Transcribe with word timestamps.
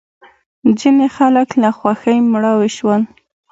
ځینې 0.79 1.07
خلک 1.15 1.49
له 1.61 1.69
خوښۍ 1.77 2.17
مړاوې 2.31 2.69
شول. 2.77 3.01